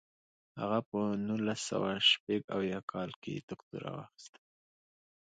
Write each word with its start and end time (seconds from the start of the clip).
هغه 0.59 0.79
په 0.89 0.99
نولس 1.27 1.59
سوه 1.69 1.91
شپږ 2.09 2.41
اویا 2.55 2.79
کال 2.91 3.09
کې 3.21 3.33
دوکتورا 3.49 3.89
واخیسته. 3.97 4.39